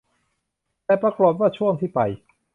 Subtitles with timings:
[0.85, 1.99] แต่ปรากฎว่าช่วงที่ไป